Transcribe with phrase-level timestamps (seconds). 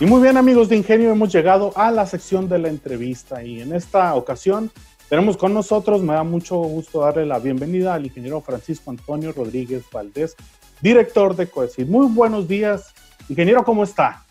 [0.00, 3.60] Y muy bien amigos de Ingenio, hemos llegado a la sección de la entrevista y
[3.60, 4.70] en esta ocasión
[5.08, 9.82] tenemos con nosotros, me da mucho gusto darle la bienvenida al ingeniero Francisco Antonio Rodríguez
[9.90, 10.36] Valdés,
[10.80, 11.88] director de COESID.
[11.88, 12.94] Muy buenos días,
[13.28, 14.24] ingeniero, ¿cómo está?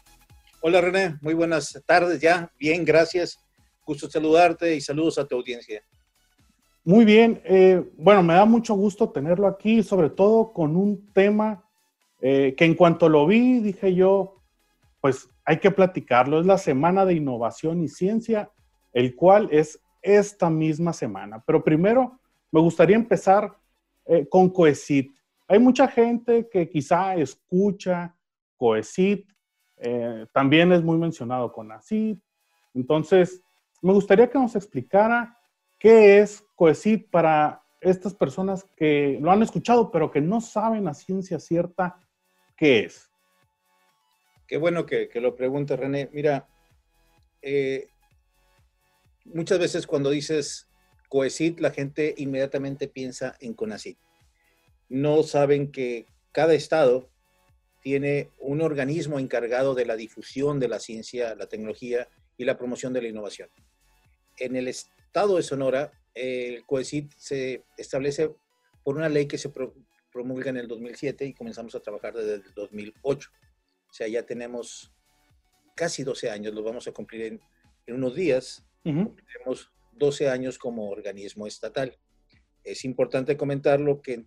[0.62, 3.38] Hola René, muy buenas tardes ya, bien, gracias,
[3.85, 5.84] gusto saludarte y saludos a tu audiencia.
[6.85, 11.65] Muy bien, eh, bueno, me da mucho gusto tenerlo aquí, sobre todo con un tema
[12.21, 14.37] eh, que en cuanto lo vi, dije yo,
[15.07, 16.41] pues hay que platicarlo.
[16.41, 18.51] Es la Semana de Innovación y Ciencia,
[18.91, 21.41] el cual es esta misma semana.
[21.48, 22.20] Pero primero
[22.51, 23.57] me gustaría empezar
[24.05, 25.15] eh, con COECIT.
[25.48, 28.13] Hay mucha gente que quizá escucha
[28.57, 29.32] COECIT,
[29.77, 32.17] eh, también es muy mencionado con ACID.
[32.73, 33.41] Entonces,
[33.82, 35.39] me gustaría que nos explicara
[35.79, 40.93] qué es COECIT para estas personas que lo han escuchado, pero que no saben a
[40.93, 41.98] ciencia cierta
[42.57, 43.10] qué es.
[44.48, 46.09] Qué bueno que, lo pregunte René.
[46.13, 46.48] Mira,
[47.41, 47.87] eh,
[49.26, 50.67] muchas veces cuando dices
[51.09, 53.98] COECIT, la gente inmediatamente piensa en CONACIT.
[54.89, 57.09] No saben que cada estado
[57.81, 62.93] tiene un organismo encargado de la difusión de la ciencia, la tecnología y la promoción
[62.93, 63.49] de la innovación.
[64.38, 68.31] En el estado de Sonora, el COECIT se establece
[68.84, 69.51] por una ley que se
[70.11, 73.29] promulga en el 2007 y comenzamos a trabajar desde el 2008.
[73.90, 74.94] O sea, ya tenemos
[75.75, 77.40] casi 12 años, lo vamos a cumplir
[77.85, 78.66] en, unos días.
[78.84, 81.97] Tenemos 12 años como organismo estatal.
[82.63, 84.25] Es importante comentarlo que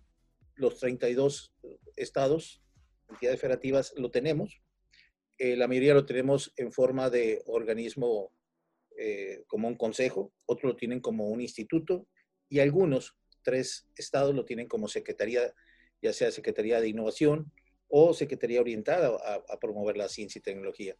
[0.55, 1.53] los 32
[1.95, 2.61] estados,
[3.09, 4.61] entidades federativas, lo tenemos.
[5.37, 8.31] Eh, la mayoría lo tenemos en forma de organismo
[8.97, 12.07] eh, como un consejo, otros lo tienen como un instituto
[12.49, 15.53] y algunos, tres estados, lo tienen como secretaría,
[16.01, 17.51] ya sea Secretaría de Innovación,
[17.91, 20.95] o Secretaría orientada a, promover la ciencia y tecnología.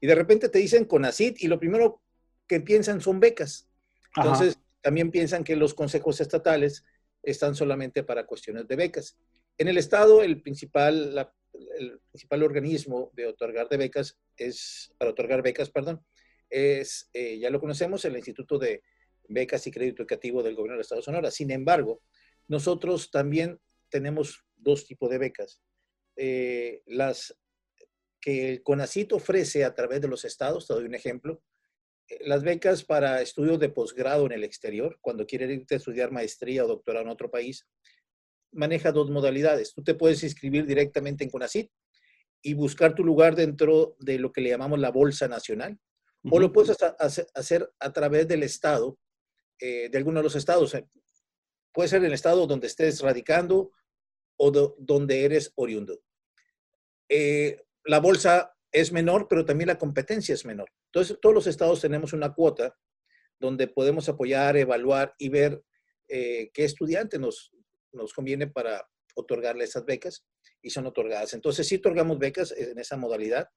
[0.00, 2.02] Y de repente te dicen CONACIT y lo primero
[2.46, 3.68] que piensan son becas.
[4.16, 6.84] Entonces, también piensan que los consejos estatales
[7.22, 9.16] están solamente para cuestiones de becas.
[9.56, 11.32] En el Estado, el principal,
[11.78, 16.04] el principal organismo de otorgar de becas es, para otorgar becas, perdón,
[16.50, 18.82] es, eh, ya lo conocemos, el Instituto de
[19.28, 21.30] Becas y Crédito Educativo del Gobierno del Estado de Sonora.
[21.30, 22.02] Sin embargo,
[22.46, 25.60] nosotros también tenemos dos tipos de becas.
[26.16, 27.36] Eh, las
[28.20, 31.42] que el CONACIT ofrece a través de los estados, te doy un ejemplo,
[32.08, 36.10] eh, las becas para estudios de posgrado en el exterior, cuando quieres irte a estudiar
[36.10, 37.66] maestría o doctorado en otro país,
[38.52, 39.74] maneja dos modalidades.
[39.74, 41.70] Tú te puedes inscribir directamente en CONACIT
[42.42, 45.78] y buscar tu lugar dentro de lo que le llamamos la Bolsa Nacional,
[46.30, 48.98] o lo puedes hacer a través del estado,
[49.60, 50.74] eh, de alguno de los estados.
[51.72, 53.72] Puede ser el estado donde estés radicando
[54.36, 56.00] o donde eres oriundo.
[57.08, 60.70] Eh, la bolsa es menor, pero también la competencia es menor.
[60.86, 62.76] Entonces, todos los estados tenemos una cuota
[63.38, 65.62] donde podemos apoyar, evaluar y ver
[66.08, 67.52] eh, qué estudiante nos,
[67.92, 70.24] nos conviene para otorgarle esas becas
[70.62, 71.34] y son otorgadas.
[71.34, 73.48] Entonces, sí otorgamos becas en esa modalidad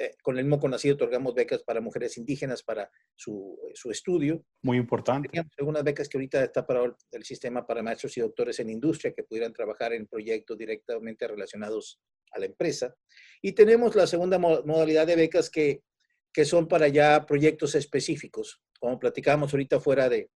[0.00, 4.42] eh, con el mismo nacido otorgamos becas para mujeres indígenas para su, su estudio.
[4.62, 5.28] Muy importante.
[5.28, 9.12] Teníamos algunas becas que ahorita está para el sistema para maestros y doctores en industria
[9.12, 12.00] que pudieran trabajar en proyectos directamente relacionados
[12.32, 12.94] a la empresa.
[13.42, 15.82] Y tenemos la segunda modalidad de becas que,
[16.32, 20.30] que son para ya proyectos específicos, como platicábamos ahorita fuera de,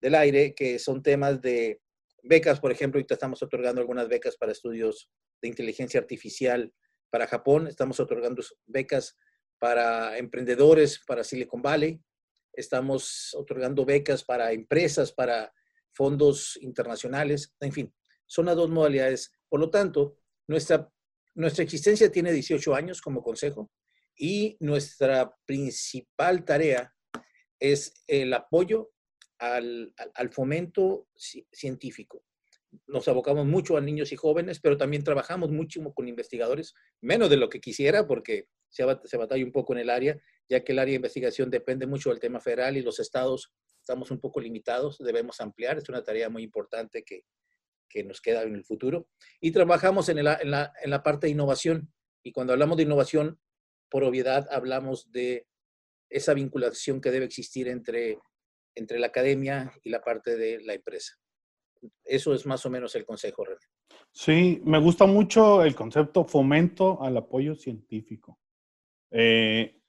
[0.00, 1.80] del aire, que son temas de
[2.22, 5.10] becas, por ejemplo, ahorita estamos otorgando algunas becas para estudios
[5.42, 6.72] de inteligencia artificial
[7.10, 9.16] para Japón, estamos otorgando becas
[9.58, 12.00] para emprendedores, para Silicon Valley,
[12.52, 15.52] estamos otorgando becas para empresas, para
[15.92, 17.94] fondos internacionales, en fin,
[18.26, 19.32] son las dos modalidades.
[19.48, 20.90] Por lo tanto, nuestra,
[21.34, 23.70] nuestra existencia tiene 18 años como consejo
[24.16, 26.94] y nuestra principal tarea
[27.58, 28.92] es el apoyo
[29.38, 32.24] al, al fomento científico
[32.86, 37.36] nos abocamos mucho a niños y jóvenes, pero también trabajamos mucho con investigadores, menos de
[37.36, 40.92] lo que quisiera, porque se, batalla un poco en el área, ya que el área
[40.92, 45.40] de investigación depende mucho del tema federal y los estados estamos un poco limitados, debemos
[45.40, 47.24] ampliar, es una tarea muy importante que,
[47.88, 49.08] que nos queda en el futuro.
[49.40, 50.38] Y trabajamos en, en, la,
[50.82, 51.92] en la parte de innovación,
[52.22, 53.40] y cuando hablamos de innovación,
[53.90, 55.46] por obviedad hablamos de
[56.10, 58.18] esa vinculación que debe existir entre,
[58.74, 61.14] entre la academia y la parte de la empresa.
[62.04, 63.60] Eso es más o menos el consejo, René.
[64.10, 68.38] Sí, me gusta mucho el concepto fomento al apoyo científico.
[69.10, 69.80] Eh,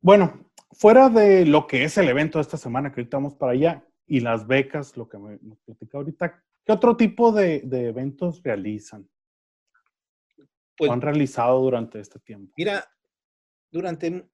[0.00, 3.52] bueno, fuera de lo que es el evento de esta semana que ahorita vamos para
[3.52, 8.42] allá y las becas, lo que me, nos platica ahorita, ¿qué otro tipo de, eventos
[8.42, 9.08] realizan?
[10.76, 12.52] Pues, han realizado durante este tiempo?
[12.56, 12.84] Mira,
[13.70, 14.28] durante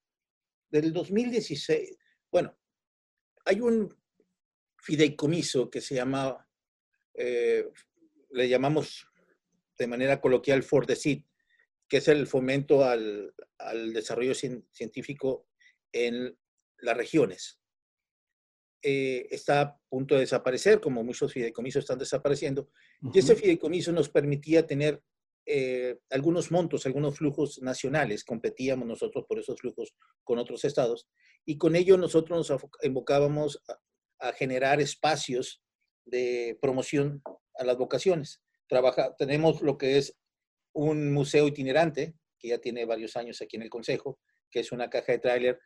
[0.71, 1.97] del 2016,
[2.31, 2.55] bueno,
[3.45, 3.95] hay un
[4.79, 6.46] fideicomiso que se llama,
[7.17, 7.69] eh,
[8.31, 9.07] le llamamos
[9.79, 11.27] de manera coloquial FORDECIT,
[11.89, 13.33] que es el fomento al,
[13.93, 15.47] desarrollo científico
[15.93, 16.37] en
[16.79, 17.61] las regiones.
[18.83, 22.69] Eh, está a punto de desaparecer, como muchos fideicomisos están desapareciendo,
[23.13, 25.03] y ese fideicomiso nos permitía tener
[25.49, 31.09] eh, algunos montos, algunos flujos nacionales, competíamos nosotros por esos flujos con otros estados,
[31.45, 35.63] y con ello nosotros nos invocábamos a, generar espacios
[36.07, 37.23] de promoción
[37.59, 38.41] a las vocaciones.
[38.69, 40.17] Trabaja, tenemos lo que es
[40.73, 44.19] un museo itinerante, que ya tiene varios años aquí en el Consejo,
[44.51, 45.59] que es una caja de tráiler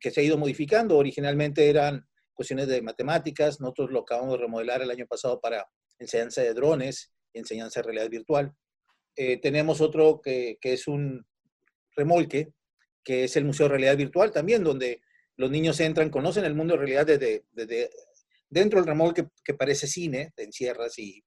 [0.00, 0.96] que se ha ido modificando.
[0.96, 5.66] Originalmente eran cuestiones de matemáticas, nosotros lo acabamos de remodelar el año pasado para
[5.98, 8.52] enseñanza de drones, enseñanza de realidad virtual.
[9.16, 11.26] Eh, tenemos otro que, que, es un
[11.96, 12.52] remolque,
[13.02, 15.00] que es el Museo de Realidad Virtual también, donde
[15.36, 17.90] los niños entran, conocen el mundo de realidad desde, desde
[18.48, 21.22] dentro del remolque que parece cine, te encierras y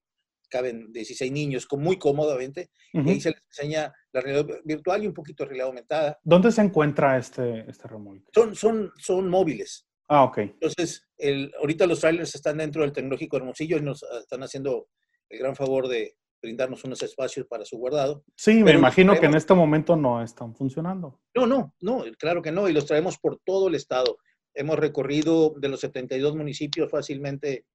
[0.50, 5.08] caben 16 niños con muy cómodamente, y ahí se les enseña la realidad virtual y
[5.08, 6.20] un poquito de realidad aumentada.
[6.24, 8.26] ¿Dónde se encuentra este, este remolque?
[8.34, 9.88] Son, son, son móviles.
[10.08, 10.40] Ah, ok.
[10.40, 14.88] Entonces, el, ahorita los trailers están dentro del Tecnológico Hermosillo y nos ah, están haciendo
[15.30, 18.24] el gran favor de brindarnos unos espacios para su guardado.
[18.36, 21.22] Sí, me imagino que en este momento no están funcionando.
[21.36, 24.18] No, no, no, claro que no, y los traemos por todo el estado.
[24.60, 27.66] Hemos recorrido de los 72 municipios fácilmente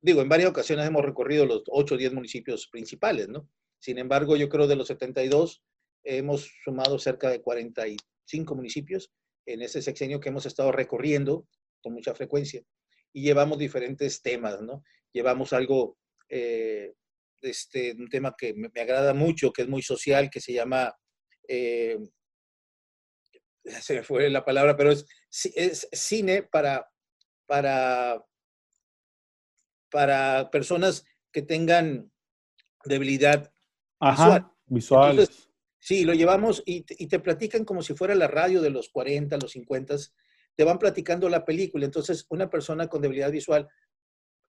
[0.00, 3.48] digo, en varias ocasiones hemos recorrido los 8 o 10 municipios principales, ¿no?
[3.80, 5.62] Sin embargo, yo creo de los 72
[6.04, 9.10] hemos sumado cerca de 45 municipios
[9.46, 11.48] en ese sexenio que hemos estado recorriendo
[11.82, 12.62] con mucha frecuencia
[13.12, 14.84] y llevamos diferentes temas, ¿no?
[15.12, 15.98] Llevamos algo,
[16.28, 16.92] eh,
[17.42, 20.94] este, un tema que me, agrada mucho, que es muy social, que se llama,
[21.48, 21.98] eh,
[23.64, 25.04] se me fue la palabra, pero es,
[25.54, 26.90] es cine para,
[27.46, 28.24] para
[29.90, 32.12] para personas que tengan
[32.84, 33.52] debilidad
[34.00, 34.50] visual.
[34.66, 35.48] Visuales.
[35.78, 39.52] sí, lo llevamos y, te platican como si fuera la radio de los 40, los
[39.52, 39.96] 50,
[40.54, 41.84] te van platicando la película.
[41.84, 43.68] Entonces, una persona con debilidad visual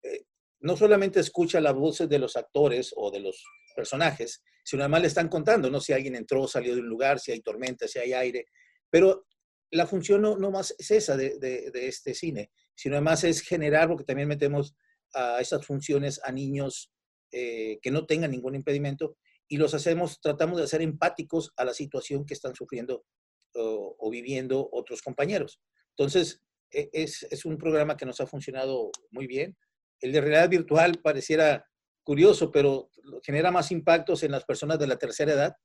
[0.03, 0.25] eh,
[0.59, 3.43] no solamente escucha las voces de los actores o de los
[3.75, 5.79] personajes, sino además le están contando, ¿no?
[5.79, 8.47] Si alguien entró, salió de un lugar, si hay tormenta, si hay aire.
[8.89, 9.27] Pero
[9.71, 13.41] la función no, no más es esa de, de, de este cine, sino además es
[13.41, 14.75] generar, porque también metemos
[15.13, 16.91] a esas funciones a niños
[17.31, 19.17] eh, que no tengan ningún impedimento
[19.49, 23.05] y los hacemos, tratamos de hacer empáticos a la situación que están sufriendo
[23.53, 25.59] o, viviendo otros compañeros.
[25.97, 26.41] Entonces,
[26.71, 29.57] e, es, es, un programa que nos ha funcionado muy bien.
[29.99, 31.65] El de realidad virtual pareciera
[32.03, 32.91] curioso, pero
[33.23, 35.55] genera más impactos en las personas de la tercera edad.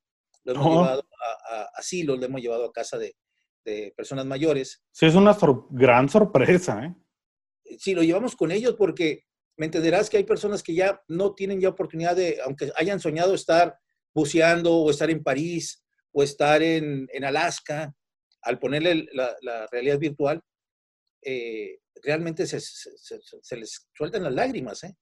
[0.45, 1.05] Lo hemos llevado
[1.51, 3.15] a, asilo, lo hemos llevado a casa de,
[3.65, 4.83] de personas mayores.
[4.91, 5.37] Sí, es una
[5.71, 6.95] gran sorpresa, ¿eh?
[7.79, 9.25] Sí, lo llevamos con ellos porque
[9.57, 13.35] me entenderás que hay personas que ya no tienen ya oportunidad de, aunque hayan soñado
[13.35, 13.79] estar
[14.15, 17.95] buceando o estar en París o estar en, Alaska,
[18.43, 20.43] al ponerle la, realidad virtual,
[21.23, 22.59] eh, realmente se,
[23.57, 24.85] les sueltan las lágrimas.
[24.85, 24.95] ¿eh?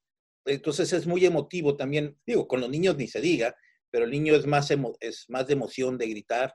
[0.45, 3.57] Entonces es muy emotivo también, digo, con los niños ni se diga,
[3.91, 6.55] pero el niño es más, es más de emoción de gritar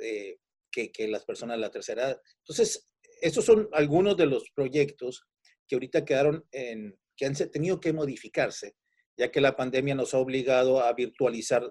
[0.00, 0.38] eh,
[0.72, 2.20] que, que, las personas de la tercera edad.
[2.38, 2.88] Entonces,
[3.20, 5.24] estos son algunos de los proyectos
[5.68, 8.74] que ahorita quedaron en, que han tenido que modificarse,
[9.16, 11.70] ya que la pandemia nos ha obligado a virtualizar,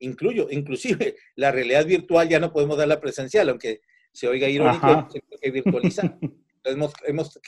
[0.00, 3.80] incluyo, inclusive la realidad virtual ya no podemos darla presencial, aunque
[4.12, 5.08] se oiga irónico,
[5.40, 6.18] que virtualizar.
[6.64, 7.38] hemos, hemos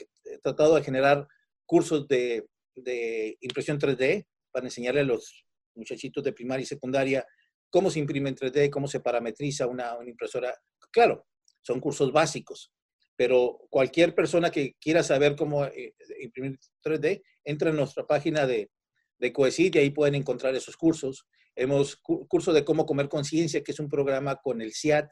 [0.42, 1.26] tratado de generar
[1.66, 7.26] cursos de, de impresión 3D para enseñarle a los muchachitos de primaria y secundaria
[7.70, 10.54] cómo se imprime en 3D, cómo se parametriza una, una, impresora.
[10.90, 11.26] Claro,
[11.62, 12.72] son cursos básicos,
[13.16, 18.70] pero cualquier persona que quiera saber cómo eh, imprimir 3D, entra en nuestra página de,
[19.18, 21.26] de Coesit y ahí pueden encontrar esos cursos.
[21.54, 25.10] Hemos curso de cómo comer conciencia, que es un programa con el CIAT,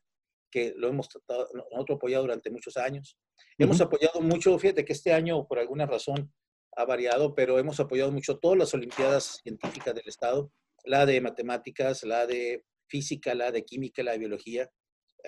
[0.50, 3.18] que lo hemos tratado, nosotros apoyado durante muchos años.
[3.58, 6.32] Hemos apoyado mucho, fíjate que este año por alguna razón
[6.76, 10.52] ha variado, pero hemos apoyado mucho todas las Olimpiadas Científicas del Estado,
[10.84, 14.70] la de matemáticas, la de física, la de química, la de biología.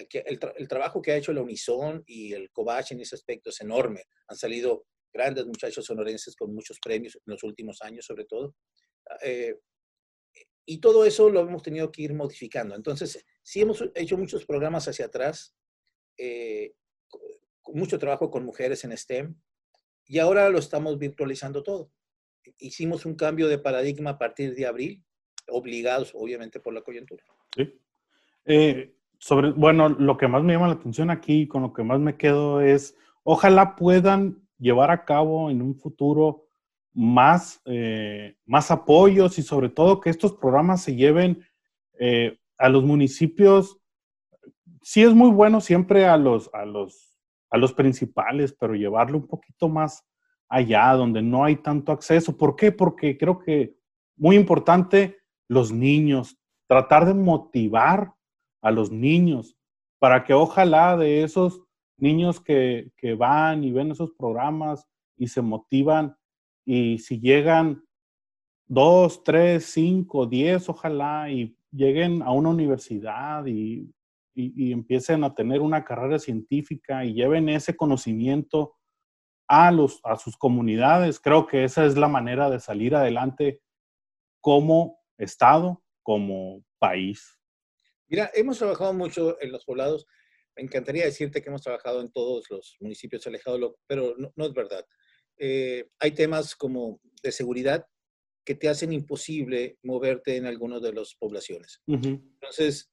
[0.09, 4.05] El, trabajo que ha hecho la Unison y el Cobach en ese aspecto es enorme.
[4.29, 8.55] Han salido grandes muchachos sonorenses con muchos premios en los últimos años, sobre todo.
[9.23, 9.57] Eh,
[10.67, 12.75] y todo eso lo hemos tenido que ir modificando.
[12.75, 15.57] Entonces, sí hemos hecho muchos programas hacia atrás,
[16.17, 16.75] eh,
[17.67, 19.35] mucho trabajo con mujeres en STEM,
[20.07, 21.93] y ahora lo estamos virtualizando todo.
[22.59, 25.05] Hicimos un cambio de paradigma a partir de abril,
[25.49, 27.25] obligados obviamente por la coyuntura.
[27.57, 27.81] Sí.
[28.45, 32.01] Eh, sobre, bueno, lo que más me llama la atención aquí, con lo que más
[32.01, 36.47] me quedo es, ojalá puedan llevar a cabo en un futuro
[36.95, 41.45] más, eh, más apoyos y sobre todo que estos programas se lleven
[41.99, 43.79] eh, a los municipios.
[44.81, 47.19] Sí es muy bueno siempre a los, a los,
[47.51, 50.03] a los principales, pero llevarlo un poquito más
[50.49, 52.39] allá, donde no hay tanto acceso.
[52.39, 52.73] ¿Por qué?
[52.73, 53.77] Porque creo que
[54.17, 58.15] muy importante los niños, tratar de motivar
[58.63, 59.57] a los niños
[59.99, 61.63] para que ojalá de esos
[61.99, 64.87] niños que, que van y ven esos programas
[65.17, 66.17] y se motivan
[66.65, 67.85] y si llegan
[68.67, 73.93] dos, tres, cinco, diez, ojalá, y lleguen a una universidad y,
[74.35, 78.77] y, empiecen a tener una carrera científica y lleven ese conocimiento
[79.49, 83.61] a, los, a sus comunidades, creo que esa es la manera de salir adelante
[84.41, 87.40] como Estado, como país.
[88.11, 90.07] Mira, hemos trabajado mucho en los poblados.
[90.57, 94.53] Me encantaría decirte que hemos trabajado en todos los municipios alejados, pero no, no es
[94.53, 94.85] verdad.
[95.39, 97.87] Eh, hay temas como de seguridad
[98.45, 101.81] que te hacen imposible moverte en algunas de las poblaciones.
[101.87, 102.91] Entonces,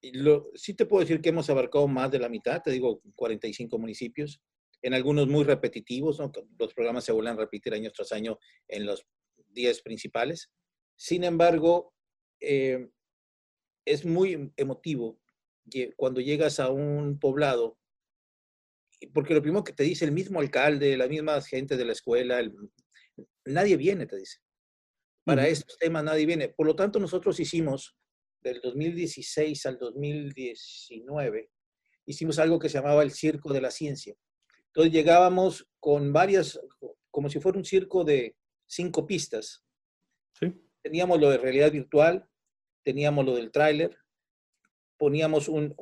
[0.00, 3.78] lo, sí te puedo decir que hemos abarcado más de la mitad, te digo 45
[3.78, 4.40] municipios,
[4.80, 6.20] en algunos muy repetitivos,
[6.58, 8.38] los programas se vuelven a repetir año tras año
[8.68, 9.04] en los
[9.48, 10.50] 10 principales.
[10.96, 11.92] Sin embargo,
[12.40, 12.88] eh,
[13.92, 15.18] es muy emotivo
[15.96, 17.78] cuando llegas a un poblado
[19.12, 22.40] porque lo primero que te dice el mismo alcalde, la misma gente de la escuela,
[23.44, 24.38] nadie viene, te dice.
[25.24, 26.48] Para estos temas nadie viene.
[26.48, 27.96] Por lo tanto, nosotros hicimos,
[28.40, 31.50] del 2016 al 2019,
[32.06, 34.14] hicimos algo que se llamaba el Circo de la Ciencia.
[34.66, 36.58] Entonces llegábamos con varias,
[37.10, 39.64] como si fuera un circo de cinco pistas.
[40.82, 42.28] Teníamos lo de realidad virtual,
[42.82, 43.96] teníamos lo del tráiler,
[44.96, 45.74] poníamos un,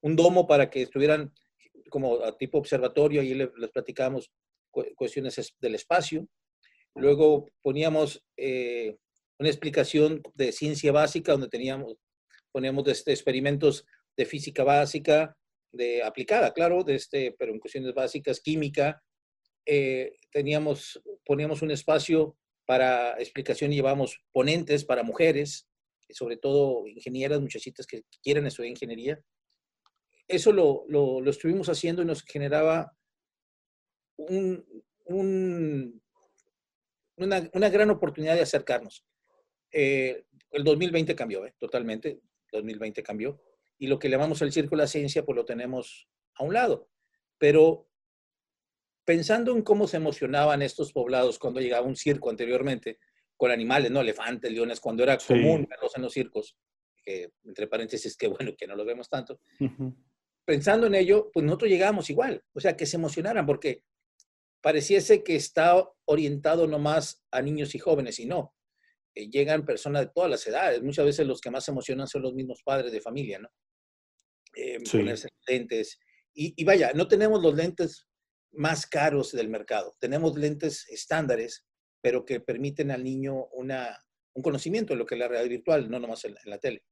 [0.00, 1.32] un domo para que estuvieran
[1.88, 4.30] como a tipo observatorio, ahí les, platicábamos
[4.70, 6.28] cuestiones del espacio.
[6.94, 8.96] Luego poníamos eh,
[9.38, 11.96] una explicación de ciencia básica, donde teníamos,
[12.52, 13.84] poníamos este, experimentos
[14.16, 15.36] de física básica,
[15.72, 19.02] de aplicada, claro, de este, pero en cuestiones básicas, química.
[19.66, 25.67] Eh, teníamos, poníamos un espacio para explicación y llevamos ponentes para mujeres,
[26.14, 29.22] sobre todo ingenieras, muchachitas que quieren estudiar ingeniería
[30.28, 32.94] eso lo, lo, estuvimos haciendo y nos generaba
[34.18, 34.64] un,
[37.16, 39.04] una, una, gran oportunidad de acercarnos.
[39.72, 41.54] Eh, el 2020 cambió, ¿eh?
[41.58, 42.20] totalmente,
[42.52, 43.40] 2020 cambió.
[43.78, 46.90] Y lo que llamamos el círculo de la ciencia, pues lo tenemos a un lado.
[47.38, 47.88] Pero
[49.04, 52.98] pensando en cómo se emocionaban estos poblados cuando llegaba un circo anteriormente,
[53.38, 54.02] con animales, ¿no?
[54.02, 56.54] Elefantes, leones, cuando era común verlos en los circos,
[57.02, 59.40] que entre paréntesis, que bueno que no los vemos tanto
[60.48, 63.84] pensando en ello, pues nosotros llegamos igual, o sea, que se emocionaran, porque
[64.62, 68.54] pareciese que está orientado nomás a niños y jóvenes, y no.
[69.14, 70.82] Eh, llegan personas de todas las edades.
[70.82, 73.50] Muchas veces los que más se emocionan son los mismos padres de familia, ¿no?
[74.56, 75.98] Eh, ponerse lentes.
[76.32, 78.06] Y, vaya, no tenemos los lentes
[78.52, 79.94] más caros del mercado.
[80.00, 81.66] Tenemos lentes estándares,
[82.00, 83.98] pero que permiten al niño una,
[84.34, 86.84] un conocimiento de lo que es la realidad virtual, no nomás en, en la tele.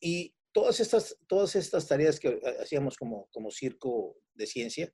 [0.00, 4.92] Y todas estas, todas estas tareas que hacíamos como, como circo de ciencia,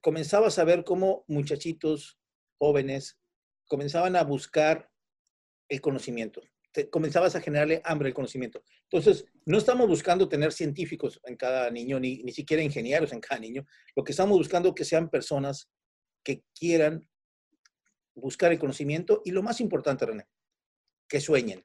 [0.00, 2.18] comenzabas a ver cómo muchachitos
[2.58, 3.18] jóvenes
[3.66, 4.90] comenzaban a buscar
[5.68, 6.42] el conocimiento.
[6.90, 8.62] comenzabas a generarle hambre al conocimiento.
[8.90, 13.40] Entonces, no estamos buscando tener científicos en cada niño, ni, ni siquiera ingenieros en cada
[13.40, 13.64] niño.
[13.94, 15.70] Lo que estamos buscando es que sean personas
[16.22, 17.08] que quieran
[18.14, 20.26] buscar el conocimiento y lo más importante, René,
[21.08, 21.64] que sueñen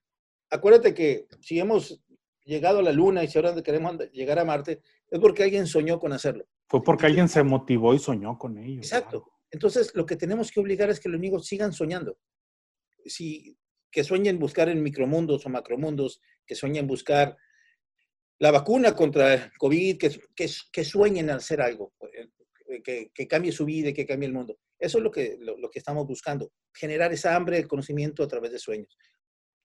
[0.50, 2.02] acuérdate que si hemos
[2.44, 6.00] llegado a la Luna y si ahora queremos llegar a Marte, es porque alguien soñó
[6.00, 6.46] con hacerlo.
[6.68, 8.78] Fue porque alguien se motivó y soñó con ello.
[8.78, 9.32] Exacto.
[9.52, 12.18] Entonces, lo que tenemos que obligar es que los niños sigan soñando.
[13.06, 13.58] Si,
[13.90, 17.38] que sueñen buscar en micromundos o macromundos, que sueñen buscar
[18.40, 22.28] la vacuna contra el COVID, que, que, que sueñen hacer algo, eh,
[22.84, 24.58] que, que, cambie su vida y que cambie el mundo.
[24.80, 28.28] Eso es lo que, lo, lo que estamos buscando, generar esa hambre de conocimiento a
[28.28, 28.98] través de sueños.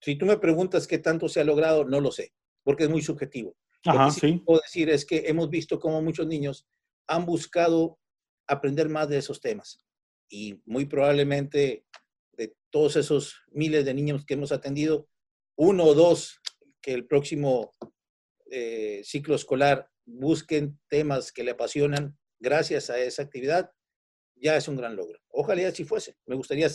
[0.01, 2.33] Si tú me preguntas qué tanto se ha logrado, no lo sé.
[2.63, 3.55] porque es muy subjetivo.
[3.85, 4.41] Ajá, Lo que sí.
[4.45, 6.65] puedo decir es que hemos visto cómo muchos niños
[7.07, 7.99] han buscado
[8.47, 9.83] aprender más de esos temas.
[10.29, 11.85] Y muy probablemente
[12.37, 15.07] de todos esos miles de niños que hemos atendido,
[15.57, 16.39] uno o dos
[16.81, 17.71] que el próximo
[18.49, 23.71] eh, ciclo escolar busquen temas que le apasionan gracias a esa actividad,
[24.35, 25.17] ya es un gran logro.
[25.29, 26.17] Ojalá así fuese.
[26.25, 26.67] Me gustaría,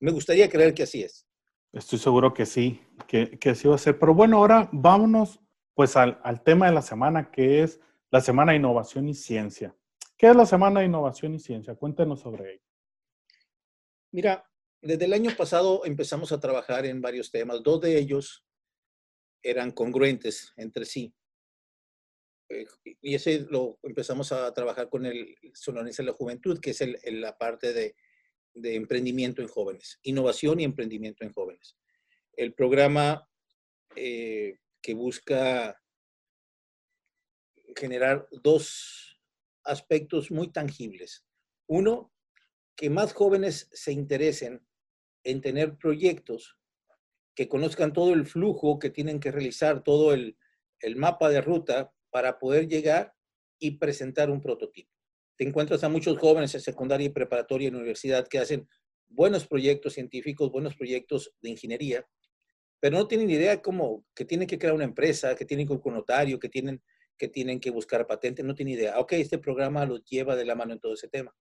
[0.00, 1.26] me gustaría creer que así es.
[1.72, 3.98] Estoy seguro que sí, que, que así va a ser.
[3.98, 5.38] Pero bueno, ahora vámonos
[5.74, 9.76] pues al, al tema de la semana, que es la Semana de Innovación y Ciencia.
[10.16, 11.76] ¿Qué es la Semana de Innovación y Ciencia?
[11.76, 12.64] Cuéntenos sobre ello.
[14.10, 14.44] Mira,
[14.82, 17.62] desde el año pasado empezamos a trabajar en varios temas.
[17.62, 18.44] Dos de ellos
[19.42, 21.14] eran congruentes entre sí.
[22.50, 22.66] Eh,
[23.00, 27.38] y ese lo empezamos a trabajar con el Sonorense de la Juventud, que es la
[27.38, 27.94] parte de,
[28.54, 31.76] emprendimiento en jóvenes, innovación y emprendimiento en jóvenes.
[32.36, 33.28] El programa
[33.94, 35.80] eh, que busca
[37.76, 39.20] generar dos
[39.62, 41.24] aspectos muy tangibles.
[41.68, 42.12] Uno,
[42.76, 44.66] que más jóvenes se interesen
[45.22, 46.58] en tener proyectos,
[47.36, 50.36] que conozcan todo el flujo que tienen que realizar, todo el
[50.96, 53.12] mapa de ruta para poder llegar
[53.58, 54.90] y presentar un prototipo.
[55.36, 58.68] Te encuentras a muchos jóvenes en secundaria y preparatoria en universidad que hacen
[59.08, 62.06] buenos proyectos científicos, buenos proyectos de ingeniería,
[62.80, 65.94] pero no tienen idea cómo, que tienen que crear una empresa, que tienen que con
[65.94, 66.82] notario, que tienen,
[67.16, 68.98] que tienen que buscar patente, no tienen idea.
[68.98, 71.34] Ok, este programa los lleva de la mano en todo ese tema.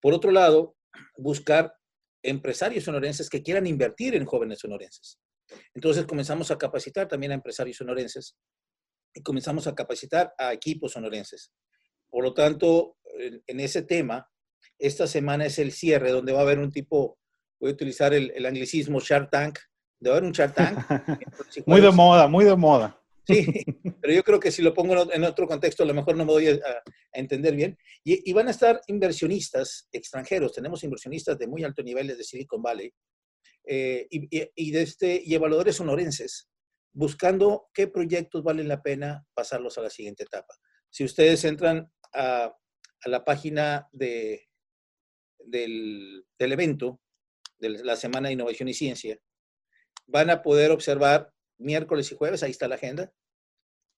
[0.00, 0.76] Por otro lado,
[1.16, 1.74] buscar
[2.22, 5.20] empresarios sonorenses que quieran invertir en jóvenes sonorenses.
[5.74, 8.36] Entonces comenzamos a capacitar también a empresarios sonorenses
[9.22, 11.52] comenzamos a capacitar a equipos sonorenses.
[12.08, 12.96] Por lo tanto,
[13.46, 14.28] en, ese tema,
[14.78, 17.18] esta semana es el cierre donde va a haber un tipo,
[17.60, 19.58] voy a utilizar el, el anglicismo Shark Tank,
[20.00, 20.78] de haber un Shark Tank.
[21.66, 23.00] muy de moda, muy de moda.
[23.26, 23.64] Sí,
[24.02, 26.32] pero yo creo que si lo pongo en otro contexto, a lo mejor no me
[26.32, 27.74] voy a, a entender bien.
[28.04, 30.52] Y, y, van a estar inversionistas extranjeros.
[30.52, 32.92] Tenemos inversionistas de muy alto nivel de Silicon Valley
[33.66, 36.50] eh, y, y, de este, y evaluadores sonorenses
[36.94, 40.54] buscando qué proyectos valen la pena pasarlos a la siguiente etapa.
[40.88, 42.56] Si ustedes entran a,
[43.04, 44.48] la página de,
[45.38, 47.00] del, evento,
[47.58, 49.18] de la Semana de Innovación y Ciencia,
[50.06, 53.12] van a poder observar miércoles y jueves, ahí está la agenda,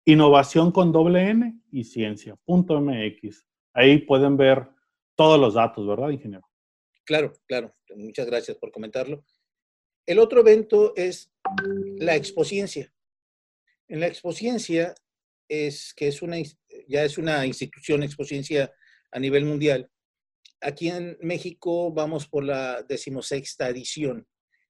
[0.05, 3.45] Innovación con doble N y ciencia.mx.
[3.73, 4.67] Ahí pueden ver
[5.15, 6.47] todos los datos, ¿verdad, ingeniero?
[7.05, 7.73] Claro, claro.
[7.95, 9.23] Muchas gracias por comentarlo.
[10.05, 11.31] El otro evento es
[11.97, 12.93] la Expociencia.
[13.87, 14.95] En la Expociencia
[15.47, 16.37] es que es una,
[16.87, 18.71] ya es una institución Expociencia
[19.11, 19.89] a nivel mundial.
[20.61, 24.27] Aquí en México vamos por la decimosexta edición.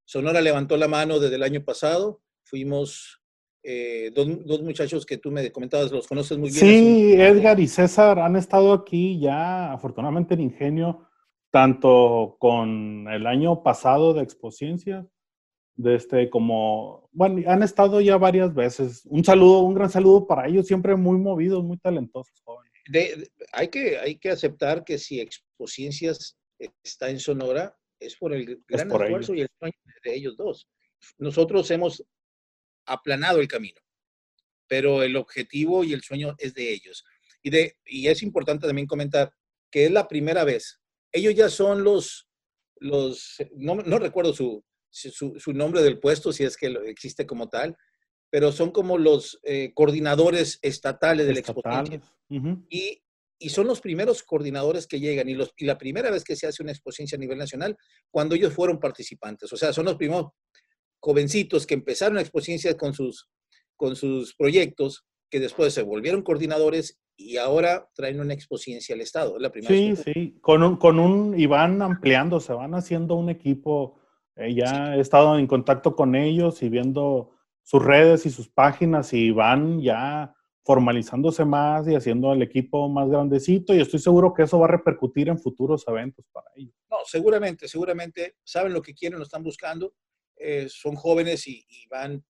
[0.07, 2.21] Sonora levantó la mano desde el año pasado.
[2.45, 3.21] Fuimos
[3.61, 6.61] eh, dos, dos, muchachos que tú me comentabas, los conoces muy bien.
[6.61, 11.09] Sí, Edgar y César han estado aquí ya, afortunadamente en Ingenio,
[11.51, 15.05] tanto con el año pasado de Expociencia,
[15.75, 19.05] de este como, bueno, han estado ya varias veces.
[19.07, 22.41] Un saludo, un gran saludo para ellos, siempre muy movidos, muy talentosos,
[22.89, 26.37] de, hay, que, hay que aceptar que si Expociencias
[26.81, 29.39] está en Sonora, es por el gran por esfuerzo ellos.
[29.39, 30.67] y el sueño de ellos dos.
[31.17, 32.03] Nosotros hemos
[32.85, 33.81] aplanado el camino,
[34.67, 37.03] pero el objetivo y el sueño es de ellos.
[37.43, 39.31] Y, de, y es importante también comentar
[39.71, 40.79] que es la primera vez.
[41.11, 42.27] Ellos ya son los,
[42.79, 47.49] los no, no recuerdo su, su, su, nombre del puesto, si es que existe como
[47.49, 47.75] tal,
[48.29, 52.03] pero son como los eh, coordinadores estatales del Exposición.
[52.29, 52.65] Uh -huh.
[52.69, 53.01] y,
[53.39, 56.47] y, son los primeros coordinadores que llegan y, los, y, la primera vez que se
[56.47, 57.77] hace una exposición a nivel nacional,
[58.11, 59.51] cuando ellos fueron participantes.
[59.51, 60.27] O sea, son los primeros
[60.99, 63.29] jovencitos que empezaron a exposición con sus,
[63.75, 69.35] con sus proyectos, que después se volvieron coordinadores y ahora traen una exposición al Estado.
[69.35, 70.03] Es la primera sí, vez.
[70.03, 73.99] sí, con un, con un, y van ampliando, se van haciendo un equipo
[74.37, 74.97] eh, ya sí.
[74.97, 77.31] he estado en contacto con ellos y viendo
[77.63, 80.35] sus redes y sus páginas y van ya
[80.67, 84.71] formalizándose más y haciendo el equipo más grandecito y estoy seguro que eso va a
[84.71, 86.75] repercutir en futuros eventos para ellos.
[86.91, 89.93] No, seguramente, seguramente saben lo que quieren, lo están buscando,
[90.35, 92.21] eh, son jóvenes y, y, van,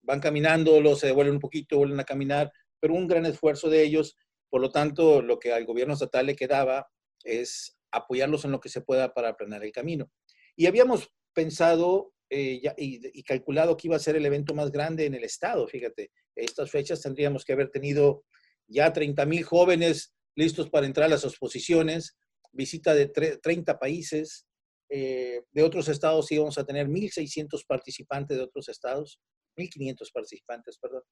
[0.00, 3.82] van caminando, los se devuelven un poquito, vuelven a caminar, pero un gran esfuerzo de
[3.82, 4.16] ellos,
[4.48, 6.88] por lo tanto, lo que al gobierno estatal le quedaba
[7.24, 10.08] es apoyarlos en lo que se pueda para aplanar el camino.
[10.54, 15.14] Y habíamos pensado eh, y, calculado que iba a ser el evento más grande en
[15.14, 15.68] el estado.
[15.68, 18.24] Fíjate, estas fechas tendríamos que haber tenido
[18.66, 22.16] ya 30 mil jóvenes listos para entrar a las exposiciones,
[22.50, 24.46] visita de 30 países.
[24.88, 29.20] Eh, de otros estados íbamos a tener 1.600 participantes de otros estados,
[29.58, 31.02] 1.500 participantes, perdón.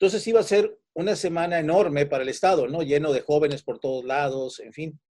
[0.00, 2.82] Entonces iba a ser una semana enorme para el estado, ¿no?
[2.82, 5.00] Lleno de jóvenes por todos lados, en fin.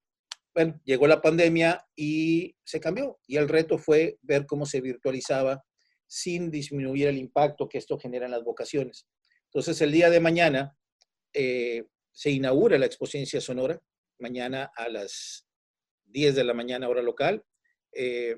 [0.55, 3.19] Bueno, llegó la pandemia y se cambió.
[3.27, 5.65] Y el reto fue ver cómo se virtualizaba
[6.07, 9.07] sin disminuir el impacto que esto genera en las vocaciones.
[9.45, 10.77] Entonces, el día de mañana
[11.33, 13.81] eh, se inaugura la Exposición Sonora,
[14.19, 15.47] mañana a las
[16.07, 17.45] 10 de la mañana hora local.
[17.93, 18.37] Eh,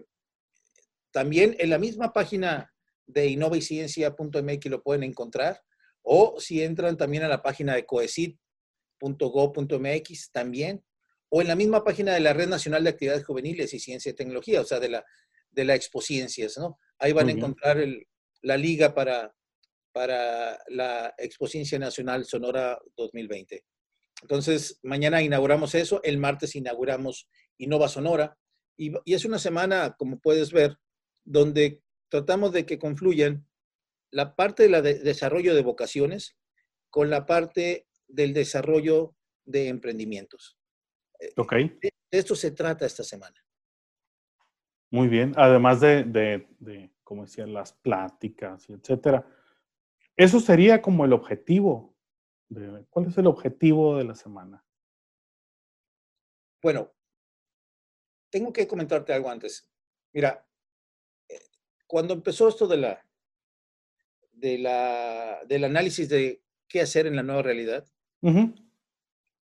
[1.12, 2.72] también en la misma página
[3.06, 5.62] de innovaciencia.mx lo pueden encontrar,
[6.02, 8.38] o si entran también a la página de coesit.go.mx
[10.32, 10.84] también,
[11.30, 14.14] o en la misma página de la Red Nacional de Actividades Juveniles y Ciencia y
[14.14, 15.04] Tecnología, o sea, de la,
[15.50, 16.78] de la Expociencias, ¿no?
[16.98, 17.82] Ahí van a encontrar
[18.42, 19.34] la liga para,
[19.92, 23.64] para la Expociencia Nacional Sonora 2020.
[24.22, 28.36] Entonces, mañana inauguramos eso, el martes inauguramos Innova Sonora,
[28.76, 30.76] y, es una semana, como puedes ver,
[31.24, 33.46] donde tratamos de que confluyan
[34.10, 36.36] la parte del de desarrollo de vocaciones
[36.88, 39.14] con la parte del desarrollo
[39.44, 40.59] de emprendimientos.
[41.20, 41.52] Eh, ok.
[41.52, 43.36] De esto se trata esta semana.
[44.90, 49.24] Muy bien, además de, de, como decía, las pláticas, etcétera.
[50.16, 51.96] Eso sería como el objetivo.
[52.48, 54.64] De, ¿Cuál es el objetivo de la semana?
[56.60, 56.92] Bueno,
[58.30, 59.70] tengo que comentarte algo antes.
[60.12, 60.44] Mira,
[61.28, 61.38] eh,
[61.86, 63.06] cuando empezó esto de la,
[64.32, 67.86] de la, del análisis de qué hacer en la nueva realidad,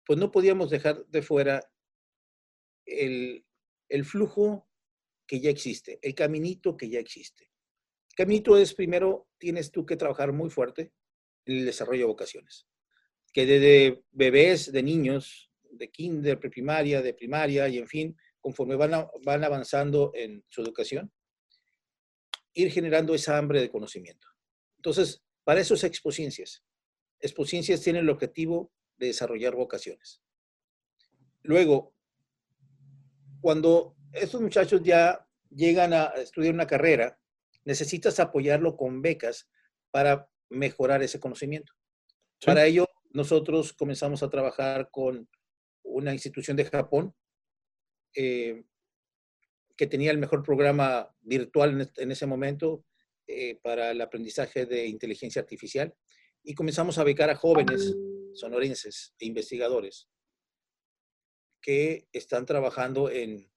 [0.06, 1.68] pues no podíamos dejar de fuera
[2.86, 3.46] el,
[3.90, 4.70] el, flujo
[5.26, 7.52] que ya existe, el caminito que ya existe.
[8.12, 10.94] El caminito es, primero, tienes tú que trabajar muy fuerte
[11.46, 12.68] en el desarrollo de vocaciones,
[13.34, 19.08] que desde bebés, de niños, de kinder, preprimaria, de primaria y en fin, conforme van,
[19.24, 21.12] van avanzando en su educación,
[22.54, 24.28] ir generando esa hambre de conocimiento.
[24.78, 26.64] Entonces, para eso es Expociencias.
[27.20, 30.22] Expociencias tiene el objetivo de desarrollar vocaciones.
[31.42, 31.94] Luego,
[33.42, 37.20] cuando estos muchachos ya llegan a estudiar una carrera,
[37.64, 39.50] necesitas apoyarlo con becas
[39.92, 41.74] para mejorar ese conocimiento.
[42.46, 45.28] Para ello, nosotros comenzamos a trabajar con
[45.84, 47.14] una institución de Japón
[48.16, 48.64] eh,
[49.78, 52.86] que tenía el mejor programa virtual en, ese momento
[53.28, 55.94] eh, para el aprendizaje de inteligencia artificial
[56.44, 57.96] y comenzamos a becar a jóvenes
[58.36, 60.08] sonorenses e investigadores
[61.62, 63.52] que están trabajando en,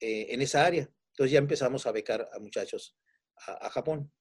[0.00, 0.92] eh, en esa área.
[1.12, 2.96] Entonces ya empezamos a becar a muchachos
[3.46, 4.12] a, Japón.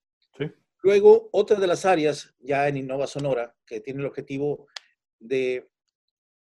[0.83, 4.67] Luego, otra de las áreas ya en Innova Sonora, que tiene el objetivo
[5.19, 5.69] de,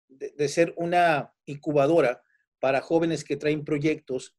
[0.09, 2.23] de ser una incubadora
[2.59, 4.37] para jóvenes que traen proyectos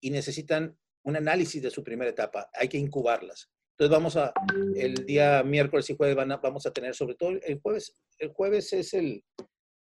[0.00, 2.50] y necesitan un análisis de su primera etapa.
[2.52, 3.50] Hay que incubarlas.
[3.78, 4.32] Entonces vamos a,
[4.74, 7.94] el día miércoles y jueves vamos a tener sobre todo el jueves.
[8.18, 9.22] El jueves es el,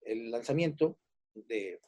[0.03, 0.99] el lanzamiento
[1.35, 1.81] de,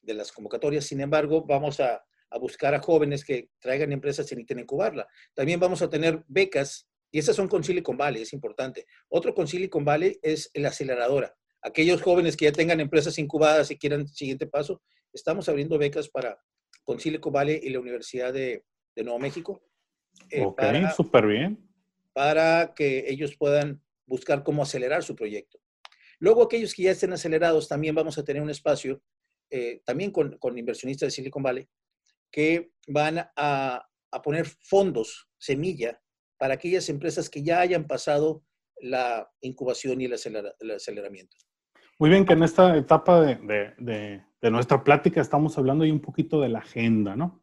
[0.00, 0.86] de, las convocatorias.
[0.86, 5.06] Sin embargo, vamos a, a, buscar a jóvenes que traigan empresas y necesiten incubarla.
[5.34, 8.86] También vamos a tener becas y esas son con Silicon Valley, es importante.
[9.08, 11.36] Otro con Silicon Valley es la aceleradora.
[11.62, 16.38] Aquellos jóvenes que ya tengan empresas incubadas y quieran siguiente paso, estamos abriendo becas para
[16.84, 18.64] con Silicon Valley y la Universidad de,
[18.96, 19.62] Nuevo México.
[20.30, 20.62] Eh, ok,
[20.94, 21.58] súper bien.
[22.12, 25.58] Para que ellos puedan buscar cómo acelerar su proyecto.
[26.18, 29.02] Luego, aquellos que ya estén acelerados, también vamos a tener un espacio,
[29.50, 31.68] eh, también con, inversionistas de Silicon Valley,
[32.30, 33.86] que van a,
[34.24, 36.00] poner fondos, semilla,
[36.38, 38.42] para aquellas empresas que ya hayan pasado
[38.80, 41.36] la incubación y el, aceleramiento.
[41.98, 46.48] Muy bien, que en esta etapa de, nuestra plática estamos hablando ahí un poquito de
[46.48, 47.42] la agenda, ¿no?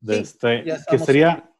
[0.00, 1.53] De este, que sería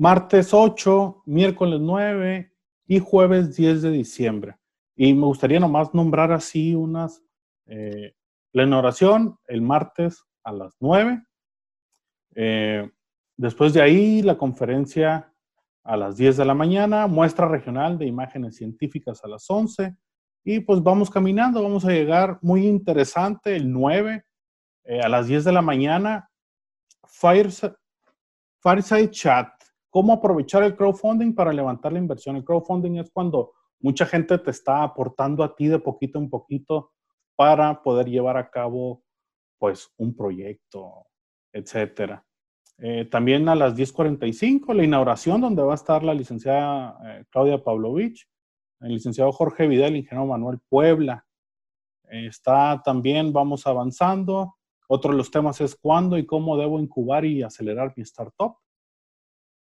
[0.00, 2.50] martes 8, miércoles 9
[2.86, 4.56] y jueves 10 de diciembre.
[4.96, 7.22] Y me gustaría nomás nombrar así unas,
[7.66, 8.14] eh,
[8.54, 11.22] la inauguración el martes a las 9.
[12.34, 12.90] Eh,
[13.36, 15.34] después de ahí, la conferencia
[15.84, 19.94] a las 10 de la mañana, muestra regional de imágenes científicas a las 11
[20.44, 24.24] y pues vamos caminando, vamos a llegar muy interesante el 9
[24.84, 26.30] eh, a las 10 de la mañana.
[27.06, 27.74] Fireside,
[28.62, 29.59] Fireside Chat.
[29.90, 32.36] ¿Cómo aprovechar el crowdfunding para levantar la inversión?
[32.36, 36.92] El crowdfunding es cuando mucha gente te está aportando a ti de poquito en poquito
[37.36, 39.02] para poder llevar a cabo
[39.58, 41.06] pues un proyecto,
[41.52, 42.24] etcétera.
[42.78, 47.62] Eh, también a las 10.45, la inauguración, donde va a estar la licenciada eh, Claudia
[47.62, 48.26] Pavlovich,
[48.80, 51.26] el licenciado Jorge Vidal, ingeniero Manuel Puebla.
[52.08, 54.56] está también, vamos avanzando.
[54.88, 58.56] Otro de los temas es cuándo y cómo debo incubar y acelerar mi startup.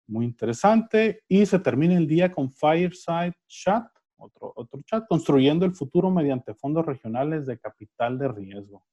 [0.08, 1.22] Muy interesante.
[1.28, 6.54] Y se termina el día con Fireside Chat, otro, otro chat, construyendo el futuro mediante
[6.54, 8.84] fondos regionales de capital de riesgo.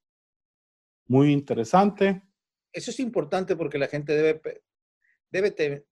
[1.08, 2.21] Muy interesante.
[2.71, 4.63] Eso es importante porque la gente debe,
[5.32, 5.86] debe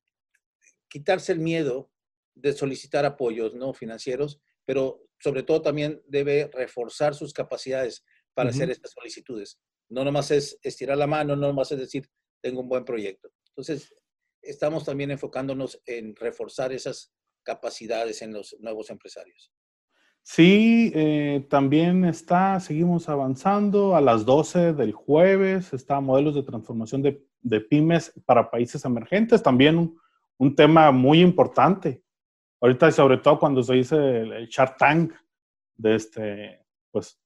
[0.90, 1.90] quitarse el miedo
[2.36, 3.74] de solicitar apoyos ¿no?
[3.74, 9.60] financieros, pero sobre todo también debe reforzar sus capacidades para hacer estas solicitudes.
[9.90, 12.10] No nomás es estirar la mano, no nomás es decir,
[12.42, 13.32] tengo un buen proyecto.
[13.50, 13.94] Entonces,
[14.44, 19.52] estamos también enfocándonos en reforzar esas capacidades en los nuevos empresarios.
[20.22, 23.96] Sí, eh, también está, seguimos avanzando.
[23.96, 29.78] A las 12 del jueves está modelos de transformación de, pymes para países emergentes, también
[29.78, 30.00] un,
[30.38, 32.02] un, tema muy importante.
[32.62, 35.14] Ahorita, sobre todo cuando se dice el, el Shark Tank,
[35.76, 37.20] de este, pues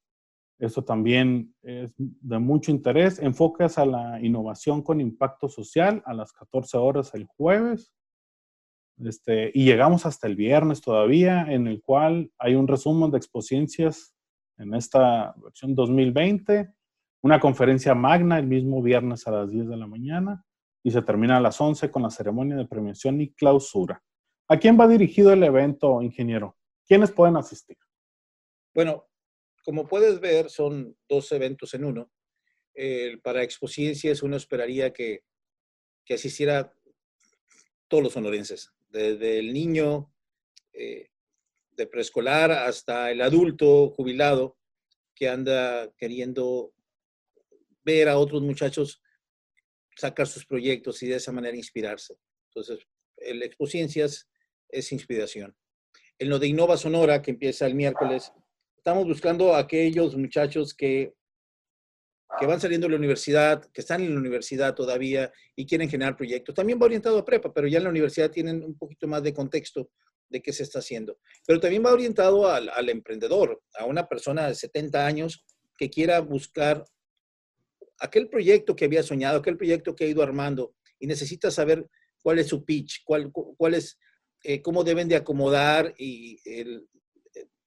[0.59, 3.19] eso también es de mucho interés.
[3.19, 7.93] Enfocas a la innovación con impacto social a las 14 horas el jueves.
[9.03, 14.15] Este, y llegamos hasta el viernes todavía, en el cual hay un resumen de exposiencias
[14.57, 16.73] en esta versión 2020,
[17.21, 20.43] una conferencia magna el mismo viernes a las 10 de la mañana
[20.83, 24.01] y se termina a las 11 con la ceremonia de premiación y clausura.
[24.47, 26.55] ¿A quién va dirigido el evento, ingeniero?
[26.87, 27.77] ¿Quiénes pueden asistir?
[28.73, 29.03] Bueno,
[29.67, 32.09] como puedes ver, son dos eventos en uno.
[33.21, 35.25] para Expociencias uno esperaría que,
[36.05, 36.73] que asistiera
[37.89, 40.09] todos los sonorenses, desde el niño
[40.71, 41.09] eh,
[41.71, 44.57] de preescolar hasta el adulto jubilado
[45.13, 46.71] que anda queriendo
[47.83, 49.01] ver a otros muchachos
[49.97, 52.17] sacar sus proyectos y de esa manera inspirarse.
[52.51, 54.29] Entonces, el Expociencias
[54.69, 55.57] es inspiración.
[56.19, 58.31] En lo de Innova Sonora, que empieza el miércoles,
[58.87, 61.13] estamos buscando a aquellos muchachos que,
[62.39, 66.15] que van saliendo de la universidad, que están en la universidad todavía y quieren generar
[66.15, 66.55] proyectos.
[66.55, 69.33] También va orientado a prepa, pero ya en la universidad tienen un poquito más de
[69.33, 69.89] contexto
[70.29, 71.19] de qué se está haciendo.
[71.45, 75.43] Pero también va orientado al, al emprendedor, a una persona de 70 años
[75.77, 76.85] que quiera buscar
[77.99, 81.85] aquel proyecto que había soñado, aquel proyecto que ha ido armando y necesita saber
[82.23, 83.99] cuál es su pitch, cuál, cuál es,
[84.43, 86.87] eh, cómo deben de acomodar y el,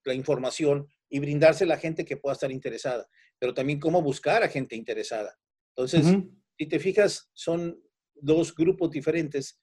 [0.04, 3.06] la información y brindarse a la gente que pueda estar interesada,
[3.38, 5.36] pero también cómo buscar a gente interesada.
[5.74, 6.16] Entonces,
[6.56, 7.78] si te fijas, son
[8.14, 9.60] dos grupos diferentes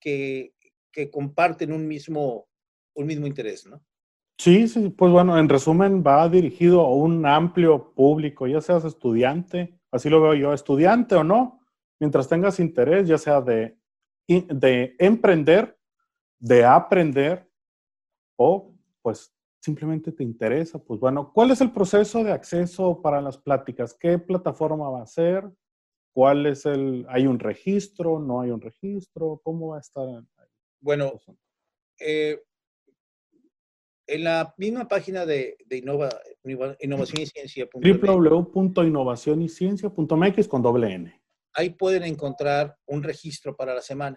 [0.00, 0.54] que,
[0.92, 2.48] que, comparten un mismo,
[2.94, 3.82] un mismo interés, ¿no?
[4.38, 9.80] Sí, sí, pues bueno, en resumen, va dirigido a un amplio público, ya seas estudiante,
[9.90, 11.60] así lo veo yo, estudiante o no,
[11.98, 13.78] mientras tengas interés, ya sea de,
[14.28, 15.78] de emprender,
[16.38, 17.50] de aprender
[18.36, 19.35] o pues
[19.66, 23.94] simplemente te interesa, pues bueno, ¿cuál es el proceso de acceso para las pláticas?
[23.94, 25.42] ¿Qué plataforma va a ser?
[26.14, 28.20] ¿Cuál es el, hay un registro?
[28.20, 29.40] ¿No hay un registro?
[29.42, 30.06] ¿Cómo va a estar?
[30.80, 31.20] Bueno,
[31.98, 32.40] eh,
[34.06, 36.10] en la misma página de, de Innova,
[36.80, 37.68] Innovación y Ciencia.
[37.74, 41.20] www.innovacionyciencia.mx con doble N.
[41.54, 44.16] Ahí pueden encontrar un registro para la semana.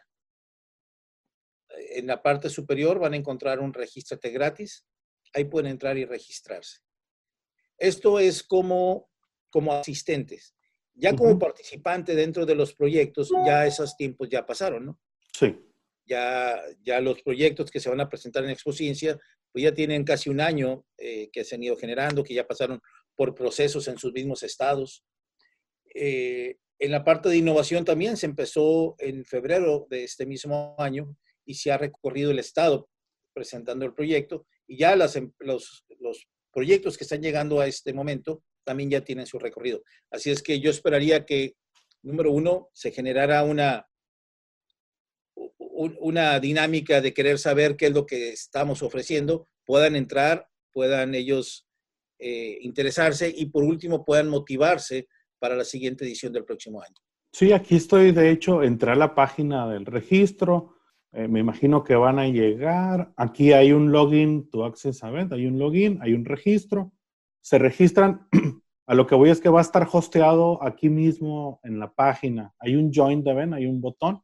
[1.96, 4.86] En la parte superior van a encontrar un registro gratis
[5.34, 6.80] ahí pueden entrar y registrarse.
[7.78, 9.10] Esto es como,
[9.50, 10.56] como asistentes.
[10.94, 15.00] Ya como participante dentro de los proyectos, ya esos tiempos ya pasaron, ¿no?
[15.34, 15.58] Sí.
[16.06, 19.18] Ya, ya los proyectos que se van a presentar en Expociencia,
[19.52, 22.82] pues ya tienen casi un año eh, que se han ido generando, que ya pasaron
[23.16, 25.06] por procesos en sus mismos estados.
[25.96, 31.16] Eh, en la parte de innovación también se empezó en febrero de este mismo año
[31.46, 32.90] y se ha recorrido el estado
[33.34, 38.44] presentando el proyecto y ya em, los, los proyectos que están llegando a este momento
[38.64, 39.84] también ya tienen su recorrido.
[40.12, 41.56] Así es que yo esperaría que,
[42.04, 43.88] número uno, se generara una,
[45.58, 51.68] una dinámica de querer saber qué es lo que estamos ofreciendo, puedan entrar, puedan ellos
[52.20, 55.08] eh, interesarse y por último puedan motivarse
[55.40, 56.96] para la siguiente edición del próximo año.
[57.32, 60.79] Sí, aquí estoy, de hecho, entré a la página del registro,
[61.12, 63.14] eh, me imagino que van a llegar.
[63.18, 66.92] Aquí hay un login to access event, hay un login, hay un registro.
[67.42, 68.28] Se registran.
[68.90, 72.56] a lo que voy es que va a estar hosteado aquí mismo en la página.
[72.58, 74.24] Hay un join de event, hay un botón.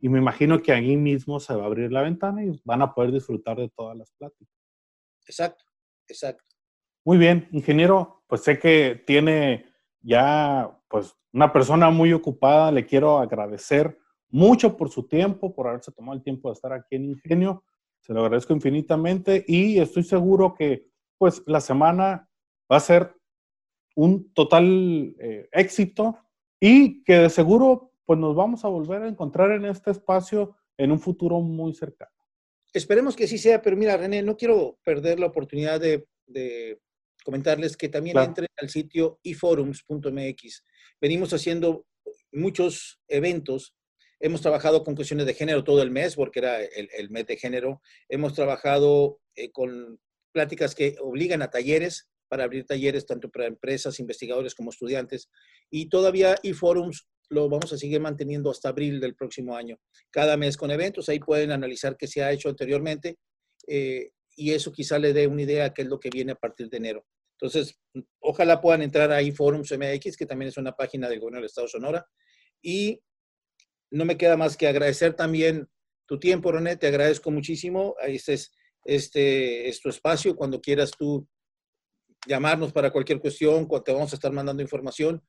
[0.00, 2.94] Y me imagino que ahí mismo se va a abrir la ventana y van a
[2.94, 4.56] poder disfrutar de todas las pláticas.
[5.26, 5.62] Exacto,
[6.08, 6.42] exacto.
[7.04, 9.66] Muy bien, ingeniero, pues sé que tiene
[10.00, 13.98] ya pues una persona muy ocupada, le quiero agradecer
[14.30, 17.64] mucho por su tiempo, por haberse tomado el tiempo de estar aquí en Ingenio.
[18.00, 20.86] Se lo agradezco infinitamente y estoy seguro que
[21.18, 22.28] pues la semana
[22.70, 23.14] va a ser
[23.96, 26.18] un total eh, éxito
[26.60, 30.92] y que de seguro pues nos vamos a volver a encontrar en este espacio en
[30.92, 32.12] un futuro muy cercano.
[32.72, 36.06] Esperemos que sí sea, pero mira, René, no quiero perder la oportunidad de,
[37.24, 40.64] comentarles que también entren al sitio eforums.mx.
[41.00, 41.84] Venimos haciendo
[42.32, 43.74] muchos eventos.
[44.20, 47.80] Hemos trabajado con cuestiones de género todo el mes, porque era el, mes de género.
[48.08, 50.00] Hemos trabajado eh, con
[50.32, 55.30] pláticas que obligan a talleres, para abrir talleres tanto para empresas, investigadores como estudiantes.
[55.70, 59.78] Y todavía eForums lo vamos a seguir manteniendo hasta abril del próximo año.
[60.10, 63.18] Cada mes con eventos, ahí pueden analizar qué se ha hecho anteriormente
[63.66, 66.36] eh, y eso quizá le dé una idea de qué es lo que viene a
[66.36, 67.04] partir de enero.
[67.40, 67.78] Entonces,
[68.20, 71.66] ojalá puedan entrar a Forums MX, que también es una página del gobierno del Estado
[71.66, 72.06] de Sonora.
[72.60, 73.00] Y
[73.90, 75.68] no me queda más que agradecer también
[76.06, 77.94] tu tiempo, René, te agradezco muchísimo.
[78.06, 78.52] Este es,
[78.84, 81.26] este es tu espacio, cuando quieras tú
[82.26, 85.22] llamarnos para cualquier cuestión, te vamos a estar mandando información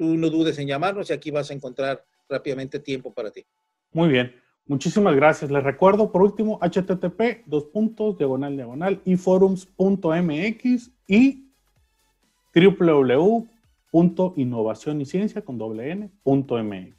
[0.00, 3.44] tú no dudes en llamarnos y aquí vas a encontrar rápidamente tiempo para ti.
[3.92, 4.34] Muy bien.
[4.64, 5.50] Muchísimas gracias.
[5.50, 9.16] Les recuerdo por último http dos puntos diagonal diagonal y
[11.06, 11.52] y
[12.54, 16.94] www.innovacionyciencia con doble.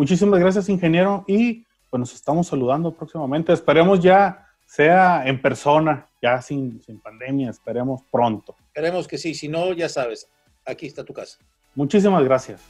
[0.00, 3.52] Muchísimas gracias, ingeniero, y pues nos estamos saludando próximamente.
[3.52, 8.56] Esperemos ya sea en persona, ya sin, sin pandemia, esperemos pronto.
[8.68, 10.26] Esperemos que sí, si no, ya sabes,
[10.64, 11.36] aquí está tu casa.
[11.74, 12.62] Muchísimas gracias.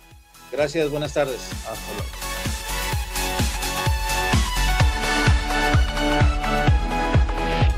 [0.50, 1.38] Gracias, buenas tardes.
[1.70, 2.10] Hasta luego.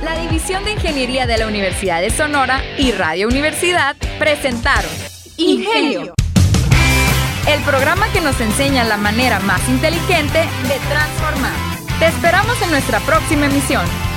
[0.03, 4.91] La División de Ingeniería de la Universidad de Sonora y Radio Universidad presentaron
[5.37, 6.15] Ingenio,
[7.47, 11.53] el programa que nos enseña la manera más inteligente de transformar.
[11.99, 14.12] Te esperamos en nuestra próxima emisión.